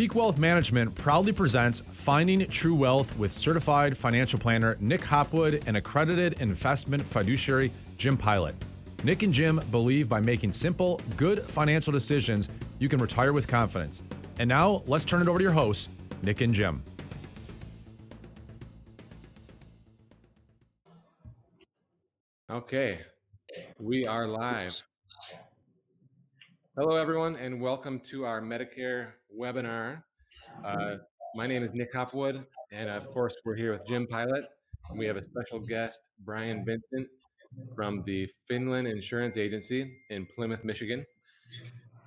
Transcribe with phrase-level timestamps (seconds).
[0.00, 5.76] Peak Wealth Management proudly presents Finding True Wealth with certified financial planner Nick Hopwood and
[5.76, 8.54] accredited investment fiduciary Jim Pilot.
[9.04, 14.00] Nick and Jim believe by making simple, good financial decisions, you can retire with confidence.
[14.38, 15.90] And now let's turn it over to your hosts,
[16.22, 16.82] Nick and Jim.
[22.50, 23.00] Okay,
[23.78, 24.82] we are live.
[26.76, 30.04] Hello, everyone, and welcome to our Medicare webinar.
[30.64, 30.98] Uh,
[31.34, 34.44] my name is Nick Hopwood, and of course, we're here with Jim Pilot.
[34.88, 37.08] And we have a special guest, Brian Vincent
[37.74, 41.04] from the Finland Insurance Agency in Plymouth, Michigan.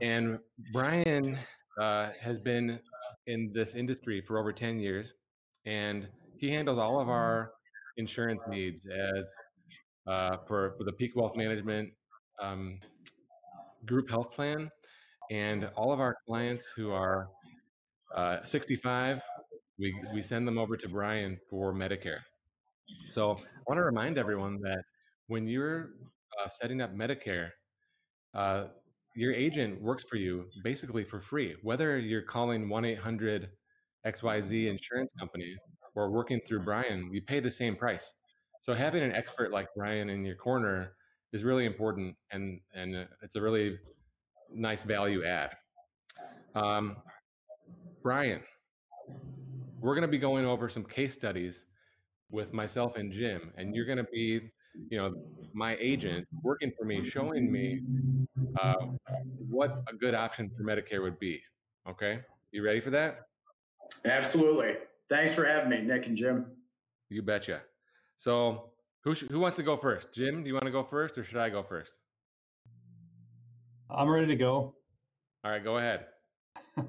[0.01, 0.39] And
[0.71, 1.37] Brian
[1.77, 2.79] uh, has been
[3.27, 5.13] in this industry for over 10 years,
[5.65, 6.07] and
[6.37, 7.51] he handles all of our
[7.97, 9.29] insurance needs as
[10.07, 11.91] uh, for, for the Peak Wealth Management
[12.41, 12.79] um,
[13.85, 14.69] group health plan.
[15.31, 17.27] And all of our clients who are
[18.15, 19.21] uh, 65,
[19.79, 22.19] we, we send them over to Brian for Medicare.
[23.07, 24.83] So I want to remind everyone that
[25.27, 25.91] when you're
[26.39, 27.49] uh, setting up Medicare,
[28.35, 28.65] uh,
[29.15, 31.55] your agent works for you basically for free.
[31.61, 33.49] Whether you're calling 1 800
[34.05, 35.55] XYZ insurance company
[35.95, 38.11] or working through Brian, you pay the same price.
[38.61, 40.93] So having an expert like Brian in your corner
[41.33, 43.77] is really important, and and uh, it's a really
[44.53, 45.51] nice value add.
[46.55, 46.97] Um,
[48.03, 48.41] Brian,
[49.79, 51.65] we're going to be going over some case studies
[52.29, 54.51] with myself and Jim, and you're going to be,
[54.89, 55.13] you know,
[55.53, 57.81] my agent working for me, showing me
[58.61, 58.75] uh,
[59.49, 61.41] what a good option for Medicare would be.
[61.89, 62.19] Okay,
[62.51, 63.21] you ready for that?
[64.05, 64.75] Absolutely.
[65.09, 66.45] Thanks for having me, Nick and Jim.
[67.09, 67.61] You betcha.
[68.15, 68.72] So,
[69.03, 70.13] who sh- who wants to go first?
[70.13, 71.93] Jim, do you want to go first, or should I go first?
[73.89, 74.75] I'm ready to go.
[75.43, 76.05] All right, go ahead.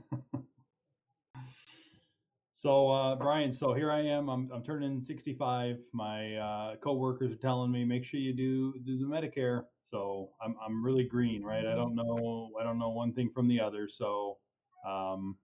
[2.54, 4.28] so, uh, Brian, so here I am.
[4.28, 5.76] I'm, I'm turning 65.
[5.92, 9.64] My uh, coworkers are telling me make sure you do do the Medicare.
[9.90, 11.66] So I'm I'm really green, right?
[11.66, 13.88] I don't know I don't know one thing from the other.
[13.88, 14.38] So,
[14.88, 15.36] um,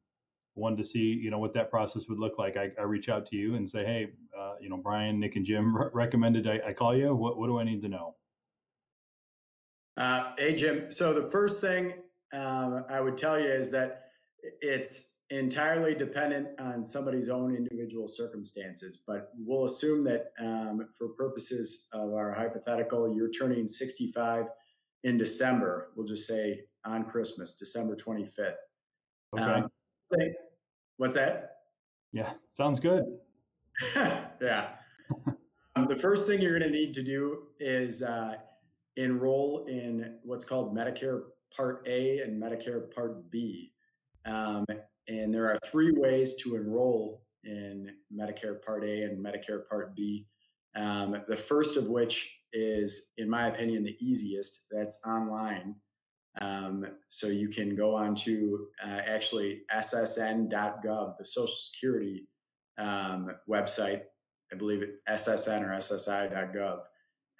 [0.55, 2.56] wanted to see you know what that process would look like.
[2.56, 5.47] I, I reach out to you and say, hey, uh, you know, Brian, Nick, and
[5.47, 7.15] Jim re- recommended I, I call you.
[7.15, 8.15] What what do I need to know?
[9.97, 10.91] Uh, hey, Jim.
[10.91, 11.94] So the first thing
[12.33, 14.05] um, I would tell you is that
[14.61, 19.03] it's entirely dependent on somebody's own individual circumstances.
[19.06, 24.47] But we'll assume that um, for purposes of our hypothetical, you're turning 65
[25.05, 25.91] in December.
[25.97, 28.55] We'll just say on Christmas, December 25th.
[29.34, 29.44] Okay.
[29.44, 29.69] Um,
[30.97, 31.56] what's that?
[32.12, 33.04] yeah, sounds good.
[33.97, 34.71] yeah.
[35.76, 38.34] Um, the first thing you're going to need to do is uh,
[38.97, 41.22] enroll in what's called Medicare
[41.56, 43.72] Part A and Medicare Part B.
[44.26, 44.65] Um,
[45.09, 50.26] and there are three ways to enroll in Medicare Part A and Medicare Part B.
[50.76, 54.66] Um, the first of which is, in my opinion, the easiest.
[54.70, 55.76] That's online.
[56.41, 62.28] Um, so you can go on to uh, actually ssn.gov, the Social Security
[62.78, 64.02] um, website.
[64.52, 66.80] I believe it ssn or ssi.gov,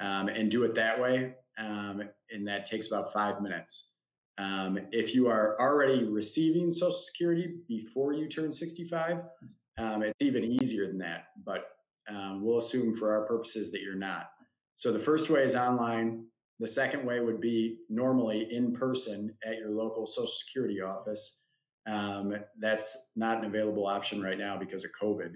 [0.00, 1.34] um, and do it that way.
[1.58, 3.92] Um, and that takes about five minutes.
[4.38, 9.18] Um, if you are already receiving Social Security before you turn 65,
[9.78, 11.26] um, it's even easier than that.
[11.44, 11.66] But
[12.40, 14.30] we'll assume for our purposes that you're not.
[14.74, 16.24] So the first way is online.
[16.60, 21.47] The second way would be normally in person at your local Social Security office.
[21.87, 25.32] Um, that's not an available option right now because of COVID.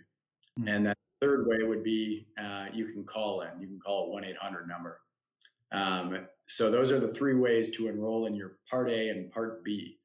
[0.59, 0.69] Hmm.
[0.69, 3.59] And then the third way would be uh, you can call in.
[3.59, 5.01] You can call a 1 800 number.
[5.73, 9.65] Um, so those are the three ways to enroll in your Part A and Part
[9.65, 9.99] B.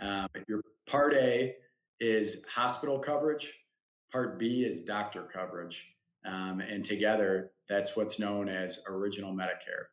[0.00, 1.56] Um, your Part A
[1.98, 3.52] is hospital coverage.
[4.12, 5.84] Part B is doctor coverage.
[6.24, 9.86] Um, and together, that's what's known as original Medicare.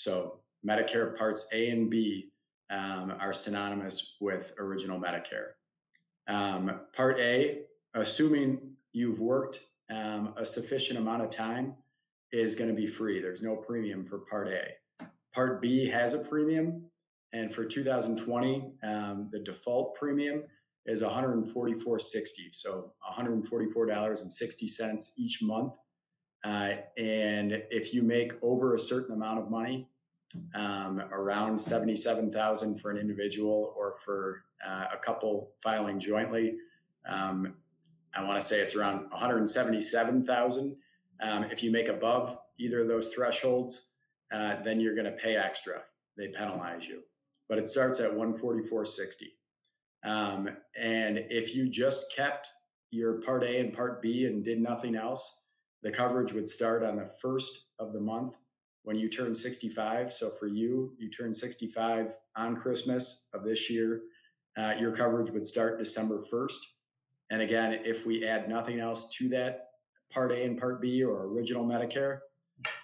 [0.00, 2.30] So Medicare Parts A and B
[2.70, 5.50] um, are synonymous with original Medicare.
[6.26, 9.60] Um, part A, assuming you've worked
[9.90, 11.74] um, a sufficient amount of time,
[12.32, 13.20] is going to be free.
[13.20, 14.68] There's no premium for Part A.
[15.34, 16.86] Part B has a premium,
[17.34, 20.44] and for 2020, um, the default premium
[20.86, 22.00] is 144.60.
[22.52, 25.74] So 144.60 each month.
[26.44, 29.88] Uh, and if you make over a certain amount of money,
[30.54, 36.56] um, around 77,000 for an individual or for uh, a couple filing jointly,
[37.08, 37.54] um,
[38.14, 40.76] I want to say it's around 177,000.
[41.22, 43.90] Um, if you make above either of those thresholds,
[44.32, 45.82] uh, then you're going to pay extra.
[46.16, 47.02] They penalize you,
[47.48, 49.22] but it starts at 144.60.
[50.02, 50.48] Um,
[50.78, 52.48] and if you just kept
[52.90, 55.44] your Part A and Part B and did nothing else,
[55.82, 58.36] the coverage would start on the first of the month
[58.82, 60.12] when you turn 65.
[60.12, 64.02] So for you, you turn 65 on Christmas of this year,
[64.56, 66.58] uh, your coverage would start December 1st.
[67.30, 69.68] And again, if we add nothing else to that
[70.10, 72.18] Part A and Part B or original Medicare,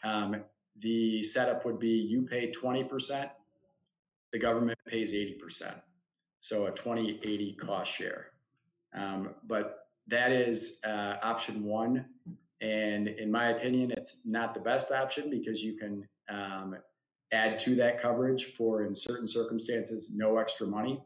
[0.05, 0.45] um,
[0.79, 3.31] the setup would be you pay 20%,
[4.33, 5.75] the government pays 80%.
[6.41, 8.27] So a 20 80 cost share.
[8.95, 12.07] Um, but that is uh, option one.
[12.61, 16.77] And in my opinion, it's not the best option because you can um,
[17.33, 21.03] add to that coverage for, in certain circumstances, no extra money.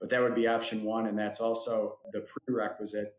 [0.00, 1.06] But that would be option one.
[1.06, 3.14] And that's also the prerequisite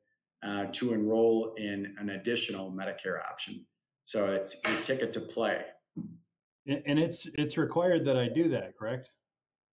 [0.45, 3.65] uh, to enroll in an additional Medicare option.
[4.05, 5.61] So it's your ticket to play.
[6.67, 9.09] And it's it's required that I do that, correct?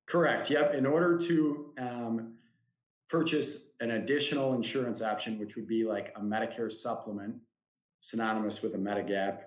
[0.06, 0.50] Correct.
[0.50, 0.74] Yep.
[0.74, 2.34] In order to um,
[3.10, 7.36] purchase an additional insurance option, which would be like a Medicare supplement,
[8.00, 9.40] synonymous with a Medigap,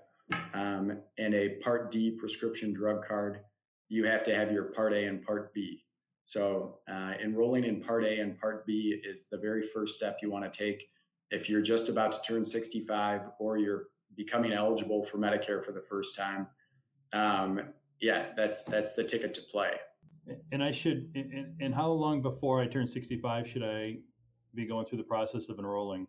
[0.55, 3.41] um, and a Part D prescription drug card,
[3.89, 5.85] you have to have your Part A and Part B.
[6.25, 10.31] So, uh, enrolling in Part A and Part B is the very first step you
[10.31, 10.87] want to take
[11.31, 15.81] if you're just about to turn 65 or you're becoming eligible for Medicare for the
[15.81, 16.47] first time.
[17.13, 17.61] Um,
[18.01, 19.73] yeah, that's that's the ticket to play.
[20.53, 21.11] And I should.
[21.15, 23.99] And, and how long before I turn 65 should I
[24.55, 26.07] be going through the process of enrolling?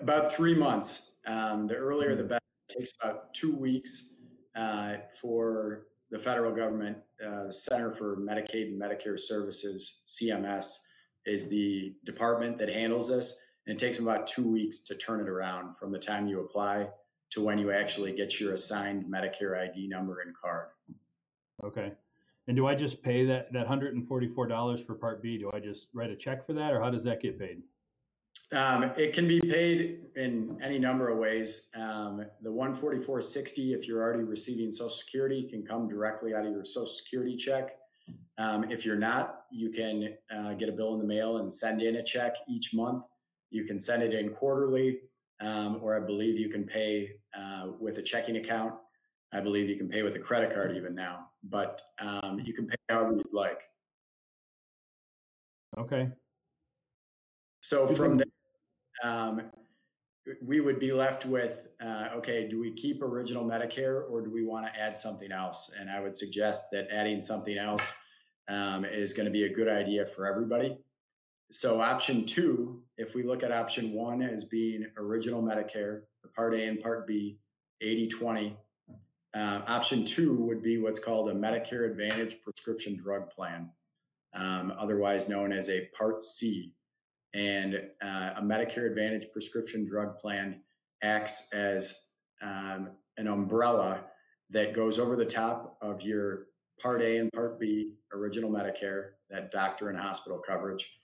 [0.00, 1.16] About three months.
[1.26, 2.38] Um, the earlier, the better.
[2.68, 4.14] It takes about two weeks
[4.56, 6.98] uh, for the federal government.
[7.24, 10.78] Uh, Center for Medicaid and Medicare Services (CMS)
[11.26, 15.20] is the department that handles this, and it takes them about two weeks to turn
[15.20, 16.88] it around from the time you apply
[17.30, 20.68] to when you actually get your assigned Medicare ID number and card.
[21.64, 21.92] Okay.
[22.48, 25.38] And do I just pay that that hundred and forty four dollars for Part B?
[25.38, 27.62] Do I just write a check for that, or how does that get paid?
[28.52, 31.70] Um, it can be paid in any number of ways.
[31.74, 36.64] Um, the 144.60, if you're already receiving Social Security, can come directly out of your
[36.64, 37.76] Social Security check.
[38.36, 41.80] Um, if you're not, you can uh, get a bill in the mail and send
[41.80, 43.04] in a check each month.
[43.50, 45.00] You can send it in quarterly,
[45.40, 48.74] um, or I believe you can pay uh, with a checking account.
[49.32, 52.66] I believe you can pay with a credit card even now, but um, you can
[52.66, 53.62] pay however you'd like.
[55.78, 56.10] Okay.
[57.62, 58.26] So from there,
[59.04, 59.42] um,
[60.44, 64.44] we would be left with uh, okay, do we keep original Medicare or do we
[64.44, 65.72] want to add something else?
[65.78, 67.92] And I would suggest that adding something else
[68.48, 70.76] um, is going to be a good idea for everybody.
[71.50, 76.54] So, option two, if we look at option one as being original Medicare, the Part
[76.54, 77.38] A and Part B,
[77.80, 78.56] 80 20,
[79.34, 83.70] uh, option two would be what's called a Medicare Advantage prescription drug plan,
[84.34, 86.74] um, otherwise known as a Part C
[87.34, 90.60] and uh, a Medicare Advantage prescription drug plan
[91.02, 91.98] acts as
[92.42, 94.04] um, an umbrella
[94.50, 96.46] that goes over the top of your
[96.80, 100.98] Part A and Part B original Medicare, that doctor and hospital coverage,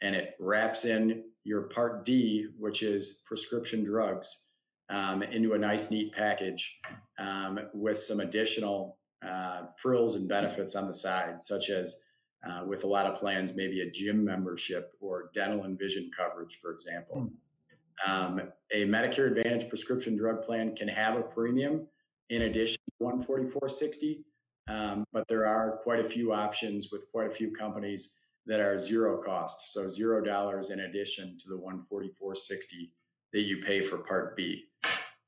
[0.00, 4.48] and it wraps in your Part D, which is prescription drugs,
[4.88, 6.78] um, into a nice, neat package
[7.18, 12.04] um, with some additional uh, frills and benefits on the side, such as
[12.48, 16.58] uh, with a lot of plans, maybe a gym membership or dental and vision coverage,
[16.60, 17.22] for example.
[17.22, 18.10] Hmm.
[18.10, 18.40] Um,
[18.72, 21.86] a Medicare Advantage prescription drug plan can have a premium
[22.30, 24.24] in addition to 144.60,
[24.68, 28.78] um, but there are quite a few options with quite a few companies that are
[28.78, 32.90] zero cost, so zero dollars in addition to the 144.60
[33.32, 34.64] that you pay for Part B.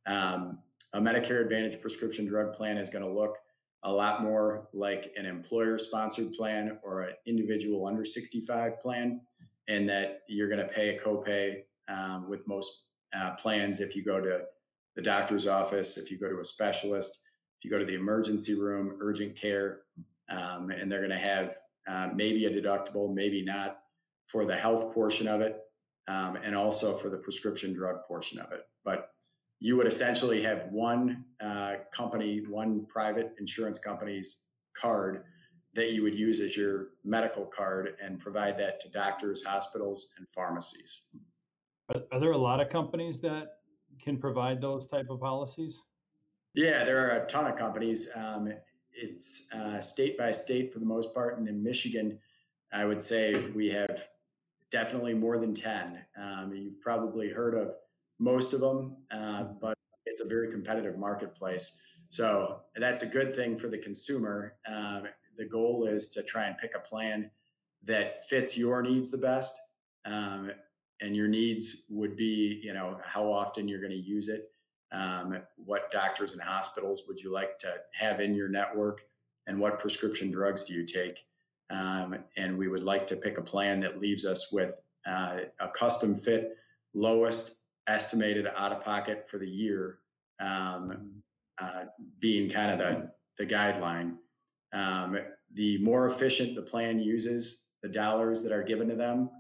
[0.07, 0.59] Um,
[0.93, 3.37] a Medicare Advantage prescription drug plan is going to look
[3.87, 9.21] a lot more like an employer sponsored plan or an individual under 65 plan,
[9.69, 14.05] and that you're going to pay a copay um, with most uh, plans if you
[14.05, 14.41] go to
[14.97, 17.21] the doctor's office, if you go to a specialist,
[17.59, 19.83] if you go to the emergency room, urgent care,
[20.31, 21.57] um, and they're going to have
[21.89, 23.79] uh, maybe a deductible, maybe not
[24.27, 25.61] for the health portion of it,
[26.09, 28.63] um, and also for the prescription drug portion of it.
[28.85, 29.11] But
[29.61, 35.25] you would essentially have one uh, company, one private insurance company's card
[35.75, 40.29] that you would use as your medical card and provide that to doctors, hospitals, and
[40.29, 41.09] pharmacies.
[41.95, 43.59] Are, are there a lot of companies that
[44.03, 45.75] can provide those type of policies?
[46.55, 48.11] Yeah, there are a ton of companies.
[48.17, 48.53] Um,
[48.93, 52.19] it's uh, state by state for the most part, and in Michigan,
[52.73, 54.09] I would say we have
[54.71, 55.99] definitely more than ten.
[56.19, 57.75] Um, you've probably heard of
[58.19, 61.81] most of them, uh, but it's a very competitive marketplace.
[62.09, 64.55] So that's a good thing for the consumer.
[64.67, 65.05] Um,
[65.37, 67.31] the goal is to try and pick a plan
[67.83, 69.59] that fits your needs the best.
[70.05, 70.51] Um,
[71.01, 74.51] and your needs would be, you know, how often you're going to use it,
[74.93, 79.03] um, what doctors and hospitals would you like to have in your network,
[79.47, 81.27] and what prescription drugs do you take.
[81.69, 84.75] Um, and we would like to pick a plan that leaves us with
[85.07, 86.57] uh, a custom fit,
[86.95, 89.99] lowest estimated out of pocket for the year,
[90.41, 91.11] um,
[91.61, 91.85] uh,
[92.21, 94.17] being kind of the, the guideline.
[94.73, 95.19] Um,
[95.55, 99.31] the more efficient the plan uses the dollars that are given to them,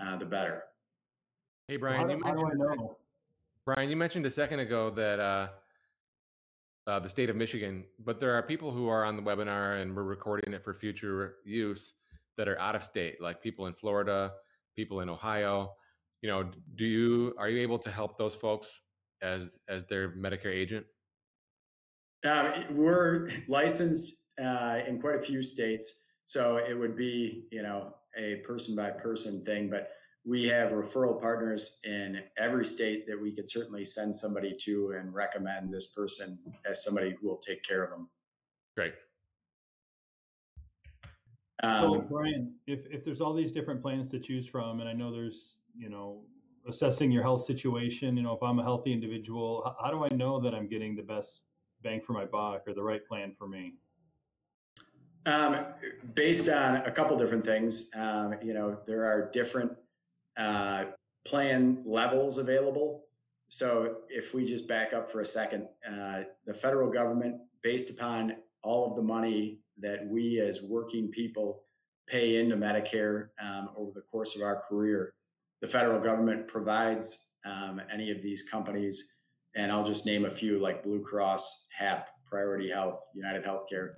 [0.00, 0.64] uh, the better.
[1.68, 2.96] Hey, Brian, how, you how do I mentioned, know?
[3.64, 5.48] Brian, you mentioned a second ago that uh,
[6.86, 9.96] uh, the state of Michigan, but there are people who are on the webinar and
[9.96, 11.94] we're recording it for future use
[12.36, 14.32] that are out of state, like people in Florida,
[14.76, 15.72] people in Ohio.
[16.24, 18.66] You know, do you are you able to help those folks
[19.20, 20.86] as as their Medicare agent?
[22.26, 27.92] Um, we're licensed uh, in quite a few states, so it would be you know
[28.16, 29.90] a person by person thing, but
[30.24, 35.12] we have referral partners in every state that we could certainly send somebody to and
[35.12, 38.08] recommend this person as somebody who will take care of them.
[38.74, 38.94] Great.
[41.80, 44.92] So Um, Brian, if if there's all these different plans to choose from, and I
[44.92, 46.22] know there's you know
[46.68, 50.14] assessing your health situation, you know if I'm a healthy individual, how, how do I
[50.14, 51.42] know that I'm getting the best
[51.82, 53.74] bang for my buck or the right plan for me?
[55.26, 55.66] um,
[56.14, 59.72] based on a couple different things, um, you know, there are different
[60.36, 60.84] uh,
[61.24, 63.04] plan levels available.
[63.48, 68.36] So if we just back up for a second, uh, the federal government, based upon
[68.62, 71.64] all of the money that we as working people
[72.06, 75.14] pay into Medicare um, over the course of our career,
[75.60, 79.18] the federal government provides um, any of these companies,
[79.56, 83.94] and I'll just name a few like Blue Cross, HAP, Priority Health, United Healthcare.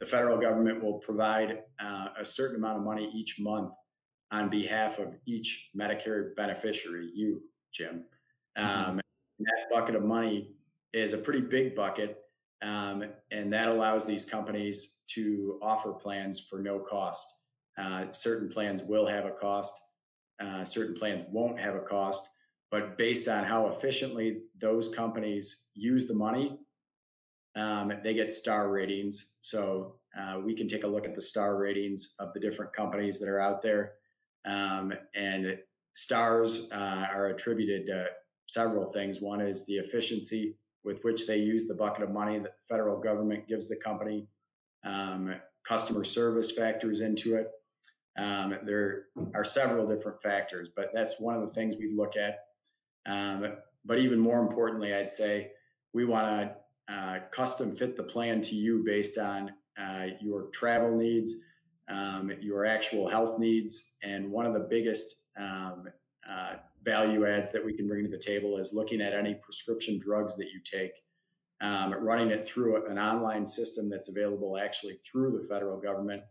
[0.00, 3.72] The federal government will provide uh, a certain amount of money each month
[4.30, 7.42] on behalf of each Medicare beneficiary, you,
[7.72, 8.04] Jim.
[8.56, 9.00] Um,
[9.38, 10.50] that bucket of money
[10.92, 12.18] is a pretty big bucket,
[12.62, 17.26] um, and that allows these companies to offer plans for no cost.
[17.78, 19.78] Uh, certain plans will have a cost,
[20.40, 22.28] uh, certain plans won't have a cost,
[22.70, 26.58] but based on how efficiently those companies use the money,
[27.54, 29.38] um, they get star ratings.
[29.42, 33.18] So uh, we can take a look at the star ratings of the different companies
[33.20, 33.92] that are out there.
[34.44, 35.58] Um, and
[35.94, 38.06] stars uh, are attributed to
[38.46, 39.20] several things.
[39.20, 42.98] One is the efficiency with which they use the bucket of money that the federal
[42.98, 44.28] government gives the company.
[44.84, 45.34] Um,
[45.66, 47.50] customer service factors into it.
[48.16, 52.38] Um, there are several different factors, but that's one of the things we look at.
[53.04, 55.50] Um, but even more importantly, I'd say
[55.92, 56.50] we want
[56.88, 61.42] to uh, custom fit the plan to you based on uh, your travel needs,
[61.88, 63.96] um, your actual health needs.
[64.02, 65.88] And one of the biggest um,
[66.28, 66.54] uh,
[66.86, 70.36] value adds that we can bring to the table is looking at any prescription drugs
[70.36, 70.92] that you take,
[71.60, 76.22] um, running it through an online system that's available actually through the federal government,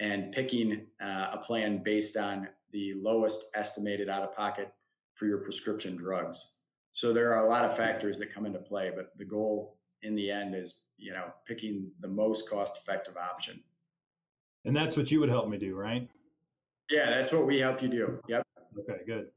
[0.00, 4.72] and picking uh, a plan based on the lowest estimated out of pocket
[5.14, 6.54] for your prescription drugs.
[6.92, 10.14] So there are a lot of factors that come into play, but the goal in
[10.14, 13.60] the end is, you know, picking the most cost effective option.
[14.64, 16.08] And that's what you would help me do, right?
[16.88, 18.20] Yeah, that's what we help you do.
[18.28, 18.42] Yep.
[18.78, 19.28] Okay, good.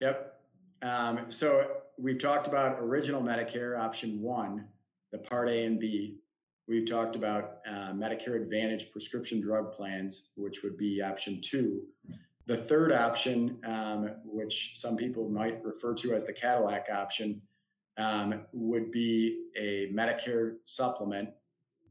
[0.00, 0.40] Yep.
[0.82, 4.66] Um, so we've talked about original Medicare option one,
[5.12, 6.18] the Part A and B.
[6.66, 11.82] We've talked about uh, Medicare Advantage prescription drug plans, which would be option two.
[12.46, 17.42] The third option, um, which some people might refer to as the Cadillac option,
[17.98, 21.30] um, would be a Medicare supplement,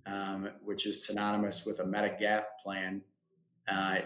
[0.06, 3.02] um, which is synonymous with a Medigap plan.
[3.68, 4.00] Uh,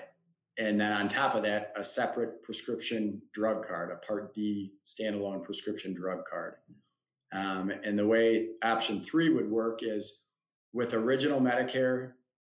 [0.58, 5.44] and then on top of that, a separate prescription drug card, a Part D standalone
[5.44, 6.56] prescription drug card.
[7.32, 10.28] Um, and the way option three would work is
[10.72, 12.12] with original Medicare,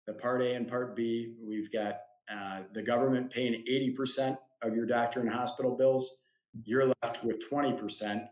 [0.05, 1.97] the Part A and Part B, we've got
[2.31, 6.23] uh, the government paying 80% of your doctor and hospital bills.
[6.63, 8.27] You're left with 20%.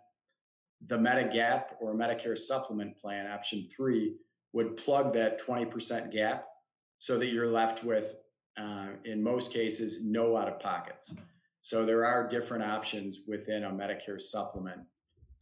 [0.88, 4.16] The Medigap or Medicare supplement plan, option three,
[4.54, 6.46] would plug that 20% gap
[7.00, 8.16] so that you're left with
[8.58, 11.16] uh, in most cases, no out of pockets.
[11.62, 14.82] So there are different options within a Medicare supplement,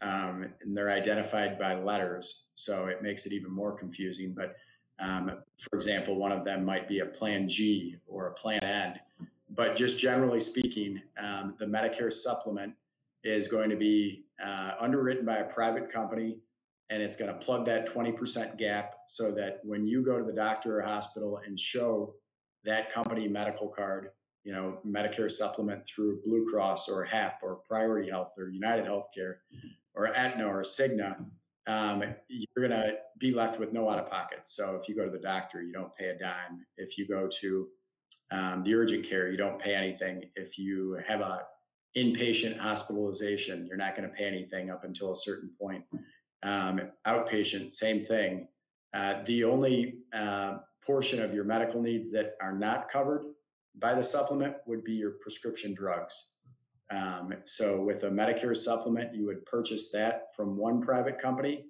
[0.01, 2.49] um, and they're identified by letters.
[2.53, 4.33] So it makes it even more confusing.
[4.33, 4.55] But
[4.99, 8.99] um, for example, one of them might be a Plan G or a Plan N.
[9.49, 12.73] But just generally speaking, um, the Medicare supplement
[13.23, 16.37] is going to be uh, underwritten by a private company
[16.89, 20.33] and it's going to plug that 20% gap so that when you go to the
[20.33, 22.13] doctor or hospital and show
[22.65, 24.09] that company medical card,
[24.43, 29.35] you know, Medicare supplement through Blue Cross or HAP or Priority Health or United Healthcare
[29.93, 31.25] or Aetna or Cigna,
[31.67, 34.39] um, you're going to be left with no out of pocket.
[34.43, 36.65] So if you go to the doctor, you don't pay a dime.
[36.77, 37.67] If you go to
[38.31, 40.23] um, the urgent care, you don't pay anything.
[40.35, 41.43] If you have a
[41.95, 45.83] inpatient hospitalization, you're not going to pay anything up until a certain point.
[46.41, 48.47] Um, outpatient, same thing.
[48.93, 53.23] Uh, the only uh, portion of your medical needs that are not covered
[53.79, 56.35] by the supplement would be your prescription drugs.
[56.91, 61.65] Um, so with a Medicare supplement, you would purchase that from one private company,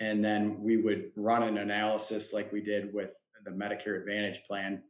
[0.00, 3.10] and then we would run an analysis like we did with
[3.44, 4.82] the Medicare Advantage plan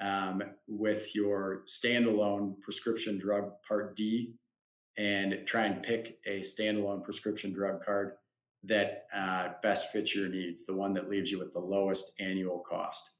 [0.00, 4.34] um, with your standalone prescription drug Part D,
[4.98, 8.14] and try and pick a standalone prescription drug card
[8.64, 12.60] that uh, best fits your needs, the one that leaves you with the lowest annual
[12.60, 13.10] cost.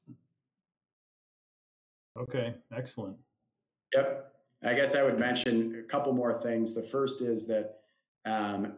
[2.17, 3.17] Okay, excellent.
[3.93, 4.31] Yep.
[4.63, 6.73] I guess I would mention a couple more things.
[6.73, 7.79] The first is that,
[8.25, 8.73] um,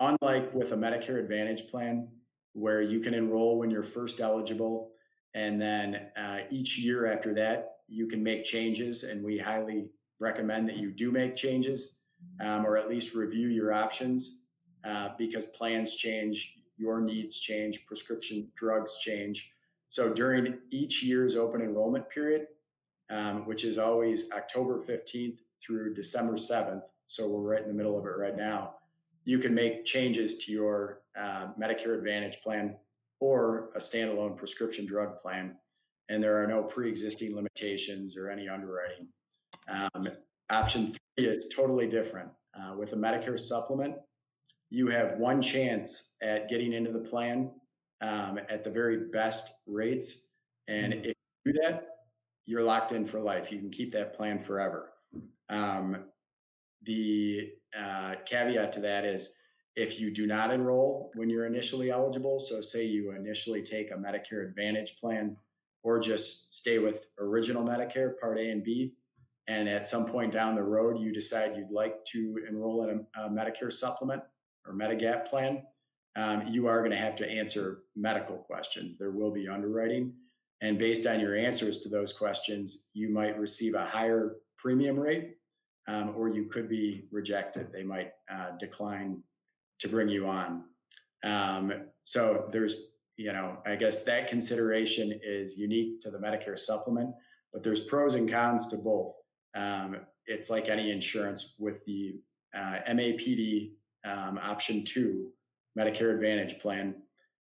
[0.00, 2.08] unlike with a Medicare Advantage plan,
[2.52, 4.90] where you can enroll when you're first eligible,
[5.34, 9.86] and then uh, each year after that, you can make changes, and we highly
[10.20, 12.02] recommend that you do make changes
[12.40, 14.43] um, or at least review your options
[14.86, 19.52] uh, because plans change, your needs change, prescription drugs change.
[19.88, 22.48] So during each year's open enrollment period,
[23.10, 26.82] um, which is always October 15th through December 7th.
[27.06, 28.74] So we're right in the middle of it right now.
[29.24, 32.76] You can make changes to your uh, Medicare Advantage plan
[33.20, 35.56] or a standalone prescription drug plan,
[36.08, 39.08] and there are no pre existing limitations or any underwriting.
[39.68, 40.08] Um,
[40.50, 42.28] option three is totally different.
[42.54, 43.96] Uh, with a Medicare supplement,
[44.74, 47.48] you have one chance at getting into the plan
[48.00, 50.26] um, at the very best rates.
[50.66, 51.14] And if
[51.44, 51.86] you do that,
[52.44, 53.52] you're locked in for life.
[53.52, 54.90] You can keep that plan forever.
[55.48, 56.06] Um,
[56.82, 59.38] the uh, caveat to that is
[59.76, 63.94] if you do not enroll when you're initially eligible, so say you initially take a
[63.94, 65.36] Medicare Advantage plan
[65.84, 68.94] or just stay with original Medicare Part A and B,
[69.46, 73.26] and at some point down the road you decide you'd like to enroll in a,
[73.26, 74.22] a Medicare supplement
[74.66, 75.62] or Medigap plan,
[76.16, 78.98] um, you are going to have to answer medical questions.
[78.98, 80.12] There will be underwriting.
[80.60, 85.36] And based on your answers to those questions, you might receive a higher premium rate
[85.88, 87.72] um, or you could be rejected.
[87.72, 89.22] They might uh, decline
[89.80, 90.64] to bring you on.
[91.24, 91.72] Um,
[92.04, 97.10] so there's, you know, I guess that consideration is unique to the Medicare supplement,
[97.52, 99.12] but there's pros and cons to both.
[99.54, 99.96] Um,
[100.26, 102.20] it's like any insurance with the
[102.56, 103.72] uh, MAPD
[104.04, 105.30] um, option two
[105.78, 106.94] Medicare Advantage plan.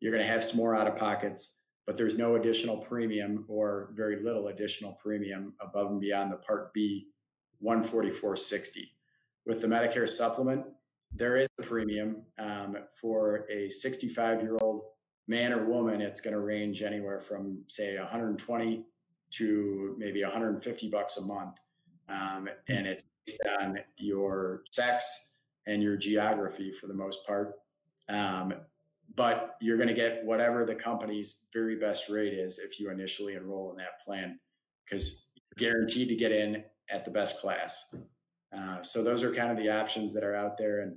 [0.01, 3.91] You're going to have some more out of pockets but there's no additional premium or
[3.95, 7.09] very little additional premium above and beyond the Part B
[7.65, 8.91] 144.60.
[9.45, 10.67] With the Medicare supplement,
[11.13, 14.83] there is a premium um, for a 65 year old
[15.27, 16.01] man or woman.
[16.01, 18.85] It's going to range anywhere from say 120
[19.33, 21.57] to maybe 150 bucks a month,
[22.09, 25.30] um, and it's based on your sex
[25.67, 27.55] and your geography for the most part.
[28.09, 28.55] Um,
[29.17, 33.35] but you're going to get whatever the company's very best rate is if you initially
[33.35, 34.39] enroll in that plan
[34.85, 37.95] because you're guaranteed to get in at the best class.
[38.57, 40.97] Uh, so those are kind of the options that are out there, and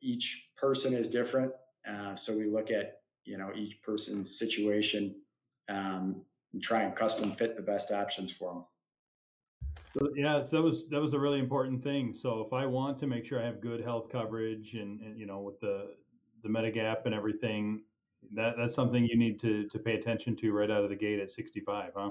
[0.00, 1.52] each person is different.
[1.88, 5.14] Uh, so we look at you know each person's situation
[5.68, 8.64] um, and try and custom fit the best options for them.
[9.98, 12.14] So, yeah, so that was that was a really important thing.
[12.14, 15.26] So if I want to make sure I have good health coverage and, and you
[15.26, 15.94] know with the
[16.42, 17.82] the Medigap and everything,
[18.34, 21.18] that that's something you need to to pay attention to right out of the gate
[21.18, 22.10] at 65, huh?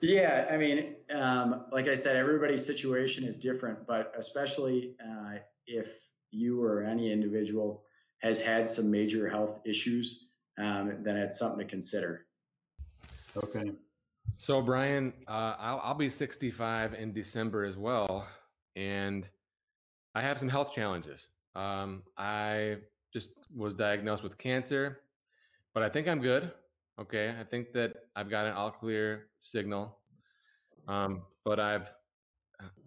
[0.00, 5.88] Yeah, I mean, um, like I said, everybody's situation is different, but especially uh, if
[6.32, 7.84] you or any individual
[8.18, 12.26] has had some major health issues, um, then it's something to consider.
[13.36, 13.70] Okay.
[14.36, 18.26] So, Brian, uh, I'll, I'll be 65 in December as well,
[18.74, 19.28] and
[20.14, 21.28] I have some health challenges.
[21.54, 22.76] Um, I
[23.12, 25.00] just was diagnosed with cancer,
[25.72, 26.52] but I think I'm good.
[27.00, 29.98] Okay, I think that I've got an all clear signal,
[30.88, 31.92] um, but I've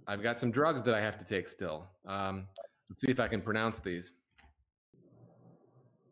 [0.07, 1.85] I've got some drugs that I have to take still.
[2.07, 2.47] Um,
[2.89, 4.13] let's see if I can pronounce these.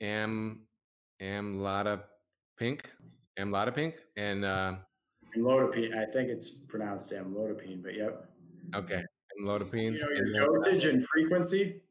[0.02, 0.62] Am
[1.22, 2.04] amlodipine,
[2.58, 2.90] pink,
[3.38, 4.76] Am Lada Pink, and uh,
[5.38, 5.96] amlodipine.
[5.96, 8.30] I think it's pronounced amlodipine, but yep.
[8.76, 9.04] Okay,
[9.40, 9.94] amlodipine.
[9.94, 11.82] You know your dosage and frequency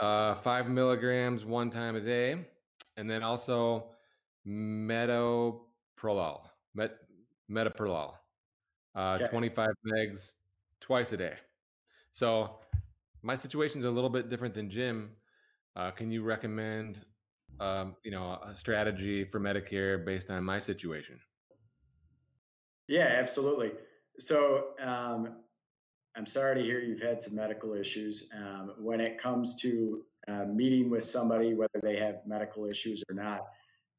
[0.00, 2.46] uh, five milligrams one time a day,
[2.96, 3.90] and then also
[4.46, 6.40] metoprolol.
[6.74, 6.98] met
[7.50, 8.14] metoprolol,
[8.94, 9.28] uh, Okay.
[9.28, 10.34] 25 megs
[10.80, 11.36] twice a day.
[12.12, 12.58] So
[13.22, 15.16] my situation is a little bit different than Jim.
[15.76, 17.04] Uh, can you recommend,
[17.60, 21.18] um, you know, a strategy for Medicare based on my situation?
[22.88, 23.72] Yeah, absolutely.
[24.18, 25.36] So um,
[26.16, 28.30] I'm sorry to hear you've had some medical issues.
[28.36, 33.14] Um, when it comes to uh, meeting with somebody, whether they have medical issues or
[33.14, 33.40] not,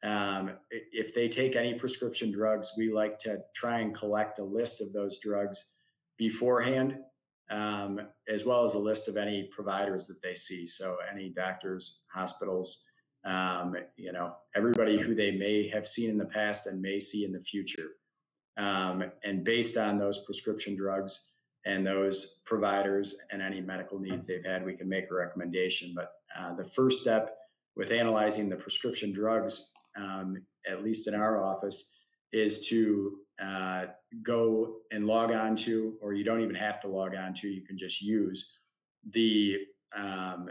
[0.04, 4.82] um, if they take any prescription drugs, we like to try and collect a list
[4.82, 5.78] of those drugs
[6.18, 6.98] beforehand,
[7.50, 10.68] um, as well as a list of any providers that they see.
[10.68, 12.88] So any doctors, hospitals,
[13.26, 17.26] um, you know, everybody who they may have seen in the past and may see
[17.26, 17.90] in the future.
[18.58, 21.34] Um, and based on those prescription drugs
[21.66, 25.94] and those providers and any medical needs they've had, we can make a recommendation.
[25.96, 27.36] But uh, the first step
[27.76, 30.38] with analyzing the prescription drugs, um,
[30.70, 32.00] at least in our office,
[32.32, 33.86] is to uh,
[34.24, 37.62] go and log on to, or you don't even have to log on to, you
[37.62, 38.60] can just use
[39.12, 39.58] the
[39.96, 40.50] um,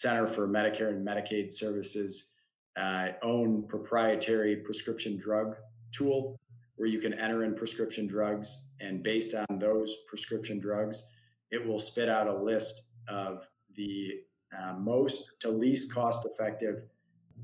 [0.00, 2.34] Center for Medicare and Medicaid Services
[2.76, 5.56] uh, own proprietary prescription drug
[5.92, 6.36] tool
[6.76, 8.74] where you can enter in prescription drugs.
[8.80, 11.14] And based on those prescription drugs
[11.50, 14.20] it will spit out a list of the
[14.56, 16.84] uh, most to least cost effective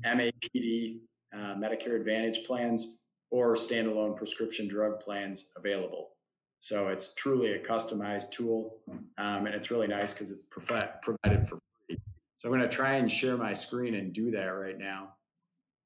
[0.05, 0.99] mapd
[1.33, 6.11] uh, medicare advantage plans or standalone prescription drug plans available.
[6.59, 8.77] So it's truly a customized tool
[9.17, 11.59] um, and it's really nice because it's provi- provided for
[12.37, 15.09] so i'm going to try and share my screen and do that right now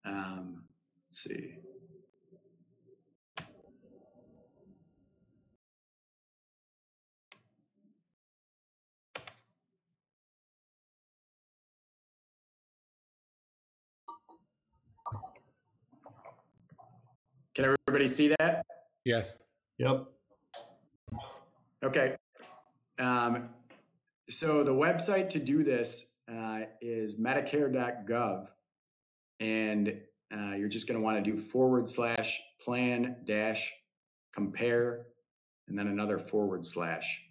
[0.06, 0.64] um,
[1.08, 1.56] let's see
[17.60, 18.66] Can everybody see that?
[19.04, 19.38] Yes.
[19.80, 20.06] Yep.
[21.84, 22.16] Okay.
[22.98, 23.50] Um,
[24.30, 28.48] so the website to do this uh, is medicare.gov.
[29.39, 30.02] And
[30.34, 33.72] uh, you're just going to want to do forward slash plan dash
[34.34, 35.08] compare
[35.68, 37.22] and then another forward slash.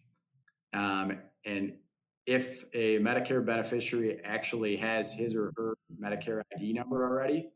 [0.73, 1.75] Um, and
[2.27, 7.51] if a Medicare beneficiary actually has his or her Medicare ID number already,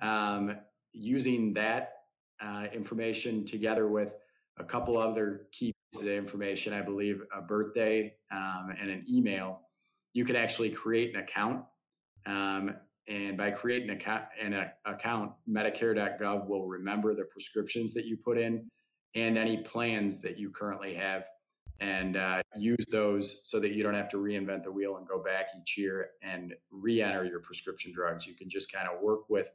[0.00, 0.56] um,
[0.92, 1.92] using that
[2.40, 4.14] uh, information together with
[4.58, 9.60] a couple other key pieces of information, I believe a birthday um, and an email,
[10.12, 11.64] you can actually create an account.
[12.26, 12.74] Um,
[13.08, 18.38] and by creating an account, an account, Medicare.gov will remember the prescriptions that you put
[18.38, 18.70] in
[19.14, 21.26] and any plans that you currently have
[21.80, 25.20] and uh, use those so that you don't have to reinvent the wheel and go
[25.20, 28.24] back each year and re-enter your prescription drugs.
[28.24, 29.48] You can just kind of work with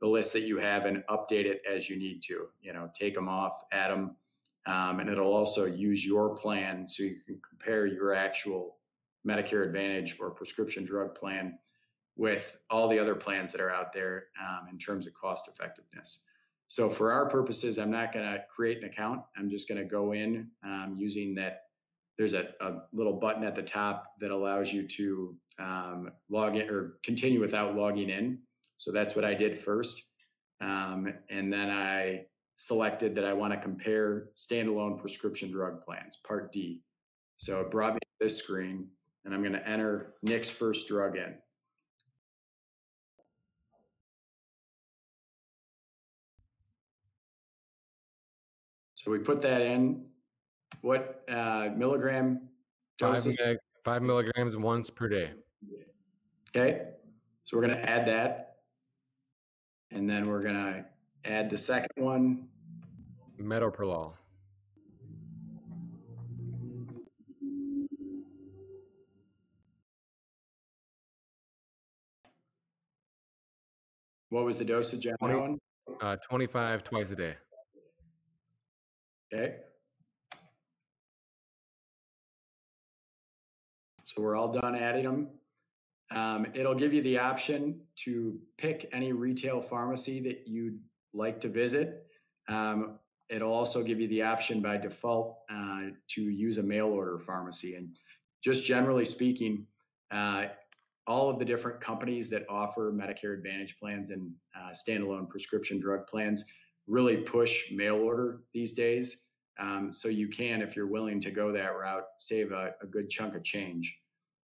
[0.00, 2.46] the list that you have and update it as you need to.
[2.60, 4.16] You know, take them off, add them,
[4.66, 8.76] um, and it'll also use your plan so you can compare your actual
[9.26, 11.58] Medicare Advantage or prescription drug plan
[12.16, 16.24] with all the other plans that are out there um, in terms of cost effectiveness.
[16.68, 19.20] So for our purposes, I'm not going to create an account.
[19.36, 21.64] I'm just going to go in um, using that.
[22.18, 26.68] There's a, a, little button at the top that allows you to um, log in
[26.68, 28.38] or continue without logging in.
[28.76, 30.02] So that's what I did first.
[30.60, 36.52] Um, and then I selected that I want to compare standalone prescription drug plans, Part
[36.52, 36.82] D.
[37.36, 38.88] So it brought me to this screen,
[39.24, 41.34] and I'm going to enter Nick's first drug in.
[48.94, 50.06] So we put that in.
[50.80, 52.48] What uh, milligram
[53.00, 55.32] Five, meg, five milligrams once per day.
[56.54, 56.82] Okay,
[57.42, 58.56] so we're going to add that.
[59.90, 60.84] And then we're going to
[61.24, 62.48] add the second one.
[63.40, 64.12] Metoprolol.
[74.32, 75.58] What was the dosage on that one?
[76.00, 77.34] Uh, 25 twice a day.
[79.30, 79.56] Okay.
[84.04, 85.28] So we're all done adding them.
[86.10, 90.80] Um, it'll give you the option to pick any retail pharmacy that you'd
[91.12, 92.06] like to visit.
[92.48, 97.18] Um, it'll also give you the option by default uh, to use a mail order
[97.18, 97.74] pharmacy.
[97.74, 97.98] And
[98.42, 99.66] just generally speaking,
[100.10, 100.46] uh,
[101.06, 106.06] all of the different companies that offer Medicare Advantage plans and uh, standalone prescription drug
[106.06, 106.44] plans
[106.86, 109.26] really push mail order these days.
[109.58, 113.10] Um, so you can, if you're willing to go that route, save a, a good
[113.10, 113.96] chunk of change.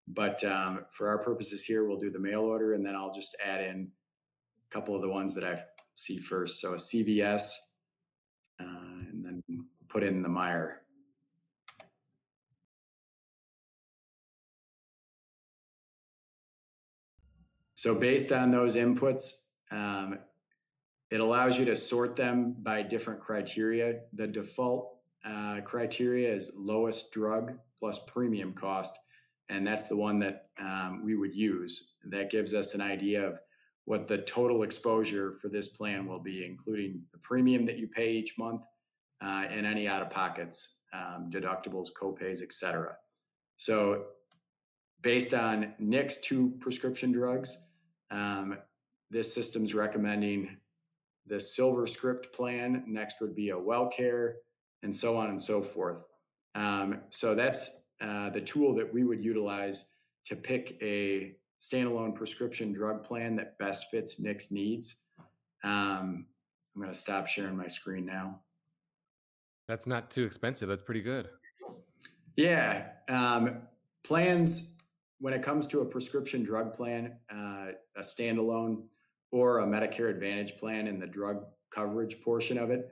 [0.09, 3.37] But um, for our purposes here, we'll do the mail order and then I'll just
[3.45, 3.89] add in
[4.71, 5.63] a couple of the ones that I
[5.95, 6.61] see first.
[6.61, 7.55] So a CVS,
[8.61, 8.65] uh,
[9.11, 9.43] and then
[9.89, 10.75] put in the Meijer.
[17.83, 19.41] So based on those inputs,
[19.73, 20.21] um,
[21.11, 24.03] it allows you to sort them by different criteria.
[24.13, 28.97] The default uh, criteria is lowest drug plus premium cost,
[29.49, 31.95] and that's the one that um, we would use.
[32.05, 33.41] That gives us an idea of
[33.87, 38.13] what the total exposure for this plan will be, including the premium that you pay
[38.13, 38.63] each month
[39.21, 42.95] uh, and any out of pockets, um, deductibles, copays, etc.
[43.57, 44.05] So,
[45.01, 47.67] based on Nick's two prescription drugs,
[48.13, 48.59] um,
[49.11, 50.57] this system's recommending
[51.27, 52.85] the SilverScript plan.
[52.87, 54.35] Next would be a WellCare,
[54.83, 56.05] and so on and so forth.
[56.55, 59.93] Um, so that's uh, the tool that we would utilize
[60.27, 65.03] to pick a standalone prescription drug plan that best fits Nick's needs.
[65.65, 66.27] Um,
[66.75, 68.41] I'm going to stop sharing my screen now.
[69.69, 70.69] That's not too expensive.
[70.69, 71.29] That's pretty good.
[72.37, 72.89] Yeah.
[73.09, 73.63] Um,
[74.03, 74.77] plans,
[75.23, 78.83] when it comes to a prescription drug plan, uh, a standalone
[79.31, 82.91] or a Medicare Advantage plan in the drug coverage portion of it,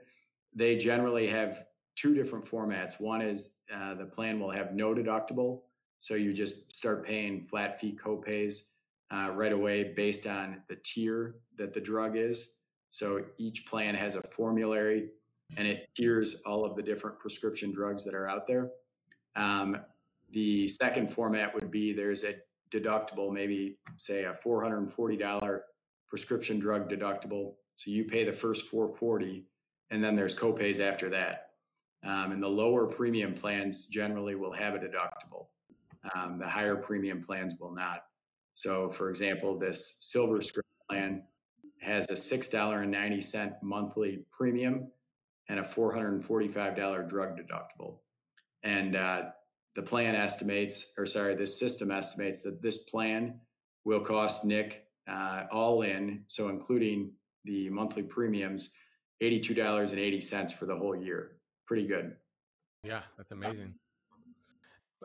[0.55, 1.65] they generally have
[1.97, 3.01] two different formats.
[3.01, 5.63] One is uh, the plan will have no deductible,
[5.99, 8.69] so you just start paying flat fee copays
[9.13, 12.59] uh, right away based on the tier that the drug is.
[12.91, 15.09] So each plan has a formulary
[15.57, 18.71] and it tiers all of the different prescription drugs that are out there.
[19.35, 19.81] Um,
[20.31, 22.35] the second format would be there's a
[22.71, 25.59] deductible, maybe say a $440
[26.07, 27.53] prescription drug deductible.
[27.75, 29.45] So you pay the first 440
[29.89, 31.49] and then there's copays after that.
[32.03, 35.47] Um, and the lower premium plans generally will have a deductible.
[36.15, 38.05] Um, the higher premium plans will not.
[38.53, 41.23] So, for example, this SilverScript plan
[41.81, 44.87] has a $6.90 monthly premium
[45.49, 47.97] and a $445 drug deductible.
[48.63, 49.23] And uh,
[49.75, 53.39] the plan estimates, or sorry, this system estimates that this plan
[53.85, 57.11] will cost Nick uh, all in, so including
[57.45, 58.73] the monthly premiums,
[59.21, 61.37] $82.80 for the whole year.
[61.65, 62.15] Pretty good.
[62.83, 63.73] Yeah, that's amazing.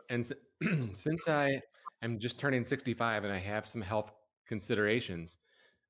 [0.09, 0.29] And
[0.93, 1.61] since I
[2.01, 4.11] am just turning 65 and I have some health
[4.47, 5.37] considerations,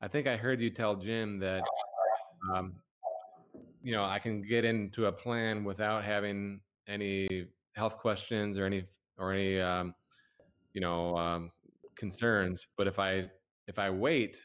[0.01, 1.63] I think I heard you tell Jim that,
[2.53, 2.75] um,
[3.81, 8.83] you know, I can get into a plan without having any health questions or any
[9.17, 9.93] or any, um,
[10.73, 11.51] you know, um,
[11.95, 12.67] concerns.
[12.75, 13.29] But if I
[13.67, 14.41] if I wait,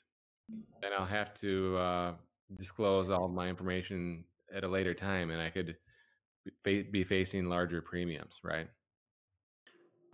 [0.81, 2.12] then I'll have to uh,
[2.57, 5.77] disclose all my information at a later time, and I could
[6.62, 8.68] be facing larger premiums, right?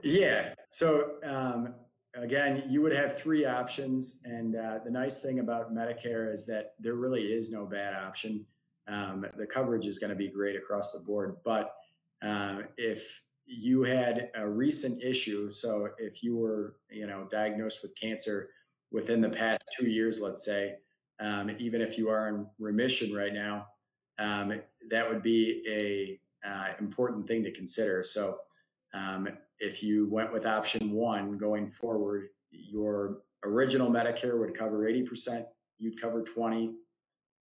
[0.02, 0.54] Yeah.
[0.70, 1.74] So um,
[2.14, 6.74] again, you would have three options, and uh, the nice thing about Medicare is that
[6.78, 8.46] there really is no bad option.
[8.86, 11.74] Um, the coverage is going to be great across the board, but
[12.22, 17.98] uh, if you had a recent issue, so if you were, you know, diagnosed with
[17.98, 18.50] cancer
[18.92, 20.74] within the past two years, let's say,
[21.20, 23.66] um, even if you are in remission right now,
[24.18, 28.02] um, that would be a uh, important thing to consider.
[28.02, 28.38] So
[28.94, 29.28] um,
[29.60, 35.44] if you went with option one going forward, your original Medicare would cover 80%,
[35.78, 36.74] you'd cover 20.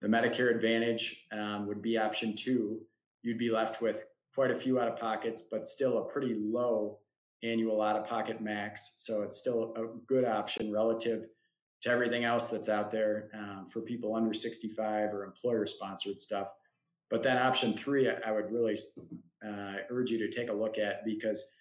[0.01, 2.79] The Medicare Advantage um, would be option two.
[3.23, 4.05] You'd be left with
[4.37, 6.99] quite a few out of pockets, but still a pretty low
[7.41, 8.93] annual out of pocket max.
[8.99, 11.25] So it's still a good option relative
[11.81, 16.49] to everything else that's out there um, for people under 65 or employer sponsored stuff.
[17.09, 18.77] But then option three, I would really
[19.43, 21.55] uh, urge you to take a look at because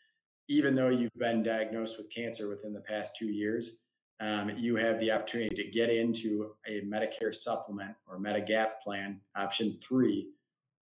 [0.51, 3.87] even though you've been diagnosed with cancer within the past two years,
[4.21, 9.79] um, you have the opportunity to get into a Medicare supplement or Medigap plan, option
[9.81, 10.29] three,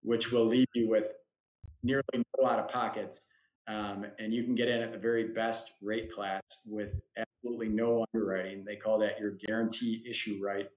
[0.01, 1.05] which will leave you with
[1.85, 3.31] nearly no out of pockets.
[3.67, 8.05] Um, and you can get in at the very best rate class with absolutely no
[8.13, 8.63] underwriting.
[8.63, 10.67] They call that your guarantee issue right.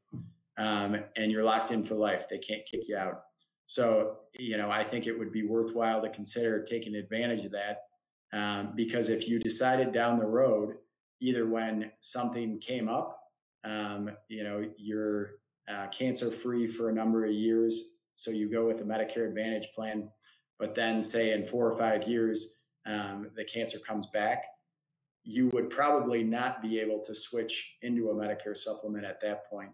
[0.57, 2.29] Um, and you're locked in for life.
[2.29, 3.25] They can't kick you out.
[3.66, 7.83] So, you know, I think it would be worthwhile to consider taking advantage of that
[8.33, 10.77] um, because if you decided down the road,
[11.21, 13.21] either when something came up,
[13.64, 15.33] um, you know, you're
[15.71, 19.68] uh, cancer free for a number of years, so you go with a Medicare Advantage
[19.75, 20.09] plan,
[20.59, 24.44] but then say in four or five years, um, the cancer comes back,
[25.25, 29.71] you would probably not be able to switch into a Medicare supplement at that point.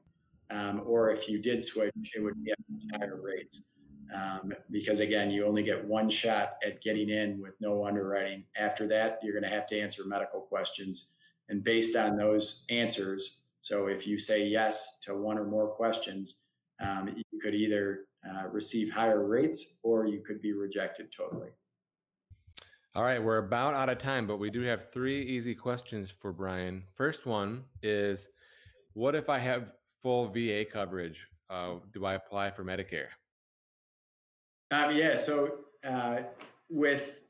[0.51, 3.75] Um, or if you did switch, it would be at higher rates
[4.13, 8.45] um, because again, you only get one shot at getting in with no underwriting.
[8.57, 11.17] After that, you're going to have to answer medical questions,
[11.49, 16.45] and based on those answers, so if you say yes to one or more questions,
[16.81, 21.49] um, you could either uh, receive higher rates, or you could be rejected totally.
[22.95, 26.33] All right, we're about out of time, but we do have three easy questions for
[26.33, 26.85] Brian.
[26.95, 28.29] First one is
[28.93, 31.27] What if I have full VA coverage?
[31.51, 33.09] Uh, do I apply for Medicare?
[34.71, 36.19] Um, yeah, so uh,
[36.71, 37.23] with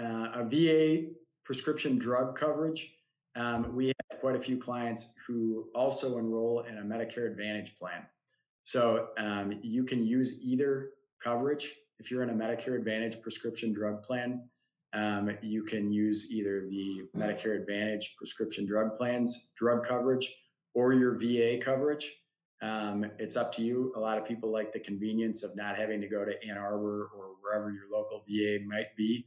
[0.00, 1.08] uh, a VA
[1.44, 2.94] prescription drug coverage,
[3.36, 8.06] um, we have quite a few clients who also enroll in a Medicare Advantage plan.
[8.64, 10.90] So um, you can use either
[11.22, 11.74] coverage.
[11.98, 14.48] If you're in a Medicare Advantage prescription drug plan,
[14.94, 20.34] um, you can use either the Medicare Advantage prescription drug plans, drug coverage,
[20.72, 22.10] or your VA coverage.
[22.62, 23.92] Um, it's up to you.
[23.96, 27.10] A lot of people like the convenience of not having to go to Ann Arbor
[27.14, 29.26] or wherever your local VA might be.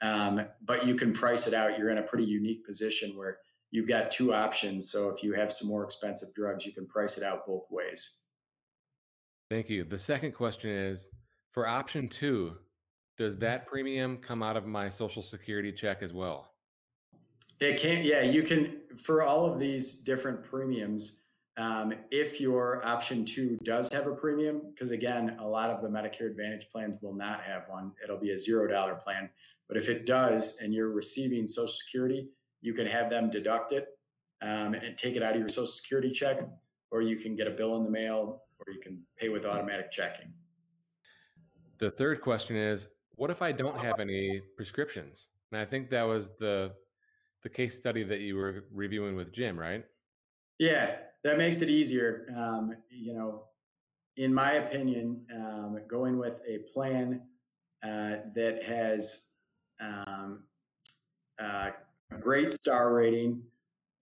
[0.00, 1.78] Um, but you can price it out.
[1.78, 3.38] You're in a pretty unique position where
[3.70, 4.90] you've got two options.
[4.92, 8.20] So if you have some more expensive drugs, you can price it out both ways.
[9.48, 9.84] Thank you.
[9.84, 11.08] The second question is
[11.52, 12.56] for option two,
[13.16, 16.52] does that premium come out of my social security check as well?
[17.60, 18.04] It can't.
[18.04, 21.22] yeah, you can, for all of these different premiums,
[21.56, 25.88] um, if your option two does have a premium, because again, a lot of the
[25.88, 29.30] Medicare Advantage plans will not have one, it'll be a zero dollar plan.
[29.68, 32.28] But if it does and you're receiving Social Security,
[32.60, 33.86] you can have them deduct it
[34.42, 36.40] um, and take it out of your Social Security check,
[36.90, 39.90] or you can get a bill in the mail, or you can pay with automatic
[39.90, 40.32] checking.
[41.78, 45.26] The third question is what if I don't have any prescriptions?
[45.52, 46.72] And I think that was the
[47.42, 49.84] the case study that you were reviewing with Jim, right?
[50.58, 52.26] Yeah, that makes it easier.
[52.36, 53.44] Um, you know,
[54.16, 57.20] in my opinion, um, going with a plan
[57.84, 59.28] uh, that has
[59.80, 60.44] um,
[61.40, 61.70] uh,
[62.10, 63.42] a great star rating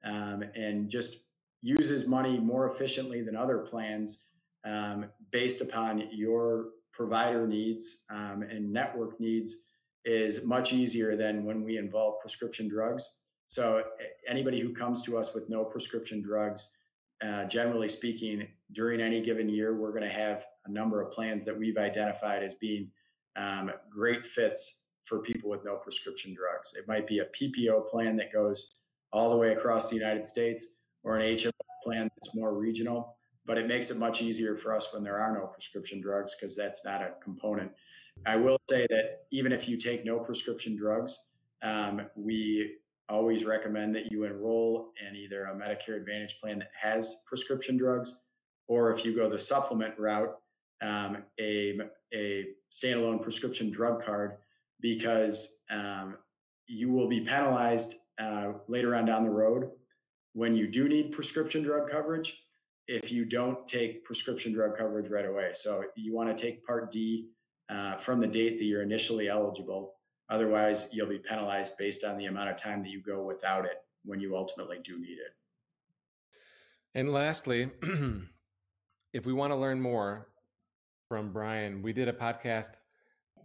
[0.05, 1.27] um, and just
[1.63, 4.29] uses money more efficiently than other plans
[4.65, 9.69] um, based upon your provider needs um, and network needs
[10.05, 13.21] is much easier than when we involve prescription drugs.
[13.47, 13.85] So
[14.29, 16.77] anybody who comes to us with no prescription drugs,
[17.25, 21.45] uh, generally speaking, during any given year, we're going to have a number of plans
[21.45, 22.91] that we've identified as being
[23.37, 26.75] um, great fits for people with no prescription drugs.
[26.75, 30.81] It might be a PPO plan that goes all the way across the United States,
[31.03, 31.51] or an HMO
[31.85, 33.14] plan that's more regional
[33.47, 36.57] but it makes it much easier for us when there are no prescription drugs because
[36.57, 37.71] that's not a component.
[38.27, 41.31] I will say that even if you take no prescription drugs,
[41.63, 42.77] um, we
[43.09, 48.25] always recommend that you enroll in either a Medicare Advantage plan that has prescription drugs,
[48.67, 50.35] or if you go the supplement route,
[50.81, 51.79] um, a,
[52.15, 54.37] a standalone prescription drug card,
[54.81, 56.17] because um,
[56.67, 59.71] you will be penalized uh, later on down the road
[60.33, 62.43] when you do need prescription drug coverage
[62.87, 65.51] if you don't take prescription drug coverage right away.
[65.53, 67.29] So you want to take Part D
[67.71, 69.95] uh, from the date that you're initially eligible.
[70.31, 73.85] Otherwise, you'll be penalized based on the amount of time that you go without it
[74.05, 75.35] when you ultimately do need it.
[76.95, 77.71] And lastly,
[79.13, 80.29] if we want to learn more
[81.09, 82.71] from Brian, we did a podcast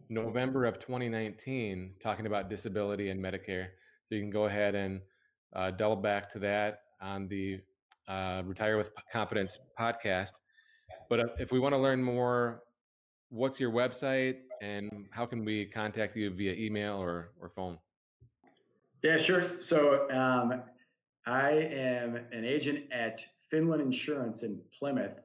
[0.10, 3.68] November of 2019 talking about disability and Medicare.
[4.04, 5.02] So you can go ahead and
[5.54, 7.60] uh, double back to that on the
[8.10, 10.32] uh, Retire with Confidence podcast.
[11.10, 12.64] But uh, if we want to learn more,
[13.30, 17.78] what's your website and how can we contact you via email or, or phone?
[19.04, 19.60] Yeah, sure.
[19.60, 20.62] So um,
[21.26, 25.20] I am an agent at Finlan Insurance in Plymouth.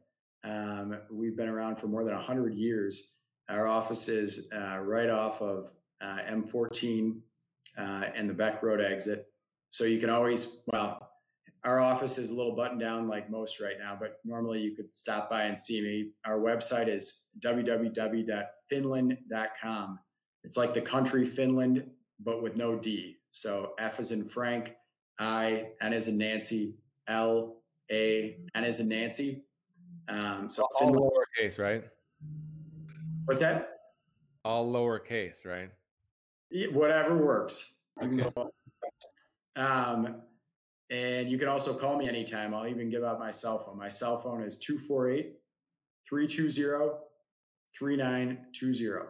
[0.45, 3.17] Um, we've been around for more than 100 years.
[3.49, 5.71] Our office is uh, right off of
[6.01, 7.17] uh, M14
[7.77, 7.83] uh,
[8.15, 9.27] and the Beck Road exit.
[9.71, 11.04] So you can always, well,
[11.65, 14.95] our office is a little buttoned down like most right now, but normally you could
[14.95, 16.11] stop by and see me.
[16.27, 19.99] Our website is www.finlan.com.
[20.45, 21.85] It's like the country Finland,
[22.21, 23.17] but with no D.
[23.31, 24.75] So F is in Frank,
[25.19, 26.77] I, N is in Nancy,
[27.09, 29.47] L, A, N is in Nancy.
[30.09, 31.11] Um, so all Finlan.
[31.11, 31.85] lowercase, right?
[33.25, 33.71] What's that?
[34.45, 35.71] All lowercase, right?
[36.73, 37.81] whatever works.
[38.01, 38.31] Okay.
[39.57, 40.23] Um,
[40.91, 42.55] and you can also call me anytime.
[42.55, 43.79] I'll even give out my cell phone.
[43.79, 45.35] My cell phone is 248
[46.09, 46.99] 320
[47.79, 49.07] 3920.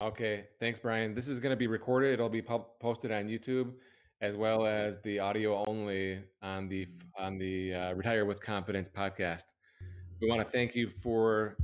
[0.00, 0.44] Okay.
[0.60, 1.14] Thanks, Brian.
[1.14, 2.12] This is going to be recorded.
[2.14, 3.72] It'll be posted on YouTube
[4.20, 6.86] as well as the audio only on the
[7.18, 9.44] on the uh, Retire with Confidence podcast.
[10.20, 11.56] We want to thank you for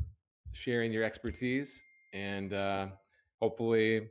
[0.53, 1.82] sharing your expertise,
[2.12, 2.86] and uh,
[3.40, 4.09] hopefully,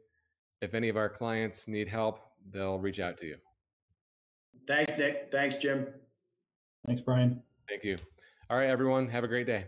[0.62, 2.20] if any of our clients need help,
[2.52, 3.38] they'll reach out to you.
[4.68, 5.30] Thanks, Nick.
[5.32, 5.88] Thanks, Jim.
[6.86, 7.42] Thanks, Brian.
[7.68, 7.98] Thank you.
[8.50, 9.08] All right, everyone.
[9.08, 9.66] Have a great day.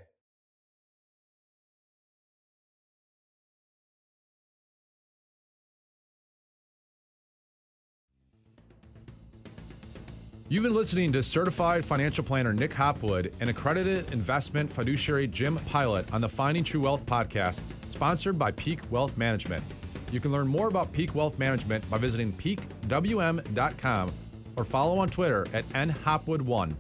[10.48, 16.06] You've been listening to certified financial planner Nick Hopwood and accredited investment fiduciary Jim Pilot
[16.14, 19.64] on the Finding True Wealth podcast, sponsored by Peak Wealth Management.
[20.12, 24.12] You can learn more about Peak Wealth Management by visiting peakwm.com
[24.58, 26.74] or follow on Twitter at nhopwood1.